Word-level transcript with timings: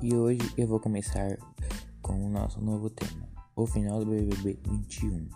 E 0.00 0.14
hoje 0.14 0.38
eu 0.56 0.68
vou 0.68 0.78
começar 0.78 1.36
com 2.00 2.24
o 2.24 2.30
nosso 2.30 2.60
novo 2.60 2.88
tema, 2.88 3.28
o 3.56 3.66
final 3.66 4.04
do 4.04 4.12
BBB 4.12 4.56
21. 4.64 5.28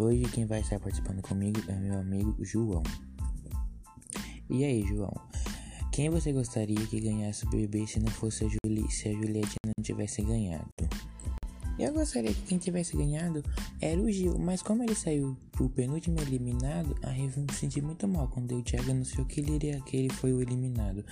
Hoje 0.00 0.24
quem 0.32 0.46
vai 0.46 0.58
estar 0.60 0.80
participando 0.80 1.22
comigo 1.22 1.60
é 1.68 1.76
meu 1.76 1.96
amigo 2.00 2.34
João. 2.44 2.82
E 4.48 4.64
aí, 4.64 4.84
João? 4.84 5.14
Quem 5.92 6.10
você 6.10 6.32
gostaria 6.32 6.84
que 6.88 7.00
ganhasse 7.00 7.46
o 7.46 7.50
BBB 7.50 7.86
se 7.86 8.00
não 8.00 8.10
fosse 8.10 8.46
a 8.46 8.48
Julie, 8.48 8.90
se 8.90 9.08
a 9.08 9.12
Juliette 9.12 9.54
não 9.64 9.84
tivesse 9.84 10.22
ganhado? 10.22 10.66
Eu 11.78 11.94
gostaria 11.94 12.32
que 12.32 12.42
quem 12.42 12.58
tivesse 12.58 12.96
ganhado 12.96 13.42
era 13.80 13.98
o 14.00 14.10
Gil, 14.10 14.38
mas 14.38 14.62
como 14.62 14.82
ele 14.82 14.94
saiu 14.94 15.36
o 15.58 15.68
penúltimo 15.68 16.20
eliminado, 16.20 16.94
aí 17.02 17.20
eu 17.34 17.42
me 17.42 17.52
senti 17.52 17.80
muito 17.80 18.06
mal 18.06 18.28
quando 18.28 18.56
o 18.56 18.62
Thiago 18.62 18.90
anunciou 18.90 19.24
que 19.24 19.40
ele, 19.40 19.52
iria, 19.52 19.80
que 19.80 19.96
ele 19.96 20.10
foi 20.10 20.32
o 20.32 20.42
eliminado. 20.42 21.04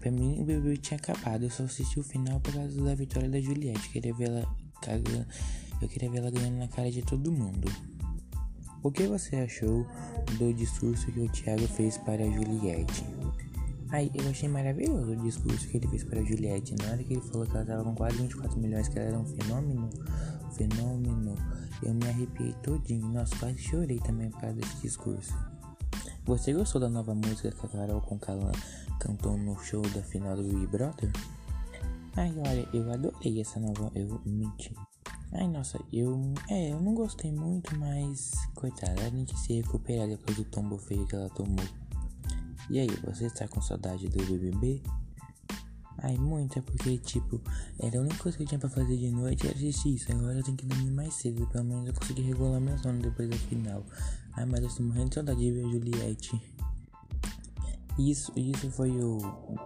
Pra 0.00 0.10
mim, 0.10 0.40
o 0.40 0.44
BBB 0.44 0.78
tinha 0.78 0.98
acabado, 0.98 1.44
eu 1.44 1.50
só 1.50 1.64
assisti 1.64 2.00
o 2.00 2.02
final 2.02 2.40
por 2.40 2.54
causa 2.54 2.82
da 2.82 2.94
vitória 2.94 3.28
da 3.28 3.40
Juliette. 3.40 3.90
Queria 3.90 4.14
ver 4.14 4.28
ela 4.28 4.56
cagando, 4.80 5.26
eu 5.82 5.88
queria 5.88 6.10
ver 6.10 6.18
ela 6.18 6.30
ganhando 6.30 6.58
na 6.58 6.68
cara 6.68 6.90
de 6.90 7.02
todo 7.02 7.30
mundo. 7.30 7.70
O 8.82 8.90
que 8.90 9.06
você 9.06 9.36
achou 9.36 9.86
do 10.38 10.52
discurso 10.52 11.10
que 11.10 11.20
o 11.20 11.28
Thiago 11.28 11.66
fez 11.68 11.96
para 11.98 12.22
a 12.22 12.30
Juliette? 12.30 13.04
Aí 13.94 14.10
eu 14.12 14.28
achei 14.28 14.48
maravilhoso 14.48 15.12
o 15.12 15.16
discurso 15.16 15.68
que 15.68 15.76
ele 15.76 15.86
fez 15.86 16.02
para 16.02 16.20
Juliette. 16.20 16.74
Na 16.82 16.90
hora 16.90 17.04
que 17.04 17.12
ele 17.14 17.20
falou 17.20 17.46
que 17.46 17.56
ela 17.56 17.64
tava 17.64 17.84
com 17.84 17.94
quase 17.94 18.16
24 18.16 18.58
milhões, 18.58 18.88
que 18.88 18.98
ela 18.98 19.10
era 19.10 19.18
um 19.20 19.24
fenômeno, 19.24 19.88
fenômeno, 20.56 21.36
eu 21.80 21.94
me 21.94 22.08
arrepiei 22.08 22.52
todinho. 22.54 23.06
Nossa, 23.10 23.36
quase 23.36 23.56
chorei 23.58 24.00
também 24.00 24.30
por 24.30 24.40
causa 24.40 24.56
desse 24.56 24.76
discurso. 24.78 25.32
Você 26.24 26.52
gostou 26.52 26.80
da 26.80 26.88
nova 26.88 27.14
música 27.14 27.52
que 27.52 27.66
a 27.66 27.68
Carol 27.68 28.00
Concalan 28.00 28.50
cantou 28.98 29.38
no 29.38 29.56
show 29.60 29.82
da 29.82 30.02
final 30.02 30.34
do 30.34 30.42
Big 30.42 30.66
Brother? 30.66 31.12
Ai, 32.16 32.34
olha, 32.36 32.68
eu 32.72 32.92
adorei 32.92 33.40
essa 33.40 33.60
nova. 33.60 33.92
Eu 33.94 34.20
menti. 34.26 34.74
Ai, 35.32 35.46
nossa, 35.46 35.78
eu. 35.92 36.34
É, 36.50 36.72
eu 36.72 36.80
não 36.80 36.94
gostei 36.94 37.30
muito, 37.30 37.78
mas. 37.78 38.32
Coitada, 38.56 39.00
ela 39.02 39.10
tem 39.12 39.24
que 39.24 39.38
se 39.38 39.52
recuperar 39.52 40.08
depois 40.08 40.36
do 40.36 40.44
tombo 40.46 40.78
feio 40.78 41.06
que 41.06 41.14
ela 41.14 41.30
tomou. 41.30 41.83
E 42.70 42.80
aí, 42.80 42.88
você 43.04 43.26
está 43.26 43.46
com 43.46 43.60
saudade 43.60 44.08
do 44.08 44.24
BBB? 44.24 44.82
Ai, 45.98 46.16
muito, 46.18 46.58
é 46.58 46.62
porque, 46.62 46.98
tipo, 46.98 47.40
era 47.78 47.98
a 47.98 48.02
única 48.02 48.18
coisa 48.18 48.36
que 48.36 48.44
eu 48.44 48.46
tinha 48.46 48.58
pra 48.58 48.68
fazer 48.68 48.96
de 48.96 49.10
noite 49.10 49.46
era 49.46 49.56
assistir 49.56 49.94
isso. 49.94 50.12
Agora 50.12 50.34
eu 50.34 50.42
tenho 50.42 50.56
que 50.56 50.66
dormir 50.66 50.90
mais 50.90 51.14
cedo, 51.14 51.46
pelo 51.46 51.64
menos 51.64 51.86
eu 51.86 51.94
consegui 51.94 52.22
regular 52.22 52.60
meu 52.60 52.76
sono 52.78 53.00
depois 53.00 53.28
da 53.28 53.36
final. 53.36 53.84
Ai, 54.34 54.44
mas 54.44 54.60
eu 54.60 54.66
estou 54.66 54.84
morrendo 54.84 55.08
de 55.08 55.14
saudade 55.14 55.40
de 55.40 55.50
ver 55.50 55.64
a 55.64 55.70
Juliette. 55.70 56.42
Isso, 57.98 58.32
isso 58.36 58.70
foi 58.72 58.90
o 58.90 59.18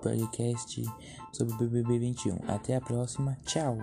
podcast 0.02 0.84
sobre 1.32 1.54
o 1.54 1.58
BBB 1.58 1.98
21. 1.98 2.38
Até 2.46 2.76
a 2.76 2.80
próxima, 2.80 3.36
tchau! 3.44 3.78